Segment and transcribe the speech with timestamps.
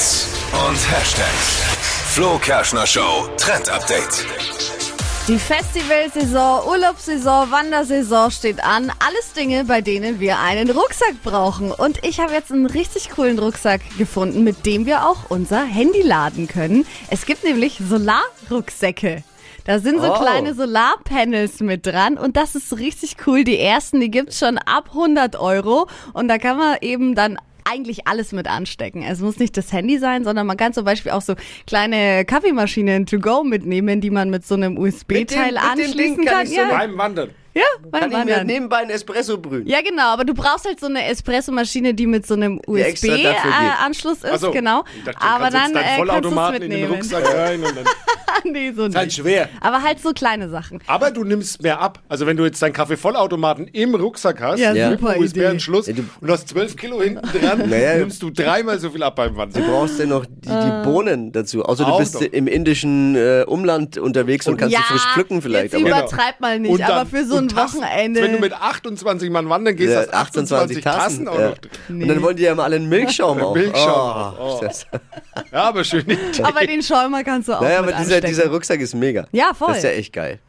[0.00, 0.28] Hits
[0.66, 1.60] und Hashtags.
[2.14, 4.24] Flo Kerschner Show Trend Update.
[5.28, 8.90] Die Festivalsaison, Urlaubssaison, Wandersaison steht an.
[9.06, 11.70] Alles Dinge, bei denen wir einen Rucksack brauchen.
[11.70, 16.00] Und ich habe jetzt einen richtig coolen Rucksack gefunden, mit dem wir auch unser Handy
[16.00, 16.86] laden können.
[17.10, 19.22] Es gibt nämlich Solarrucksäcke.
[19.66, 20.18] Da sind so Oh.
[20.18, 23.44] kleine Solarpanels mit dran und das ist richtig cool.
[23.44, 27.36] Die ersten, die gibt's schon ab 100 Euro und da kann man eben dann
[27.70, 29.02] eigentlich alles mit anstecken.
[29.02, 31.34] Es muss nicht das Handy sein, sondern man kann zum Beispiel auch so
[31.66, 36.42] kleine Kaffeemaschinen to go mitnehmen, die man mit so einem USB-Teil anschließen kann kann.
[36.44, 37.30] ich so ja, Beim Wandern.
[37.54, 39.66] Ja, beim Kann ich mir nebenbei ein Espresso brühen?
[39.66, 42.60] Ja, genau, aber du brauchst halt so eine Espressomaschine, die mit so einem.
[42.66, 44.50] USB-Anschluss ist, Ach so.
[44.50, 44.84] genau.
[45.04, 46.90] Dachte, du Aber kannst dann äh, kannst du es Vollautomaten in den.
[46.90, 47.84] Rucksack rein und dann
[48.52, 49.16] nee, so ist halt nicht.
[49.16, 49.48] schwer.
[49.60, 50.80] Aber halt so kleine Sachen.
[50.86, 52.00] Aber du nimmst mehr ab.
[52.08, 55.86] Also wenn du jetzt deinen Kaffeevollautomaten im Rucksack hast, Ja, mit super einem USB-Anschluss.
[55.88, 57.98] Ja, und hast 12 Kilo hinten dran, Naja.
[57.98, 59.64] nimmst du dreimal so viel ab beim Du Wandern.
[59.66, 60.82] brauchst ja noch die, Ah.
[60.82, 61.64] die Bohnen dazu.
[61.64, 62.22] Außer du Auch bist noch.
[62.22, 65.72] im indischen äh, Umland unterwegs und, kannst ja, sie frisch pflücken vielleicht.
[65.72, 67.80] Jetzt Aber übertreib mal nicht, Und dann- aber für so ein Tassen.
[67.82, 68.22] Wochenende.
[68.22, 71.48] Wenn du mit 28 Mann wandern gehst, Ja, hast 28 Tassen, auch ja.
[71.50, 72.02] noch drin.
[72.02, 73.54] Und dann wollen die ja immer alle einen Milchschaum auch.
[73.54, 74.34] Milchschaum.
[74.38, 74.58] Oh, Oh.
[74.60, 74.86] das-
[75.52, 76.04] Ja, aber schön.
[76.42, 79.26] aber den Schäumer kannst du auch Naja, mit aber dieser, dieser Rucksack ist mega.
[79.32, 79.68] Ja, voll.
[79.68, 80.40] Das ist ja echt geil.